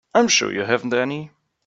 I'm 0.15 0.27
sure 0.29 0.51
you 0.51 0.63
haven't 0.65 0.95
any. 0.95 1.29